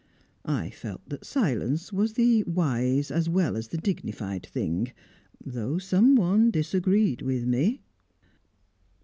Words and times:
I 0.45 0.71
felt 0.71 1.07
that 1.09 1.27
silence 1.27 1.93
was 1.93 2.13
the 2.13 2.41
wise 2.45 3.11
as 3.11 3.29
well 3.29 3.55
as 3.55 3.67
the 3.67 3.77
dignified 3.77 4.43
thing 4.43 4.93
though 5.45 5.77
someone 5.77 6.49
disagreed 6.49 7.21
with 7.21 7.45
me." 7.45 7.83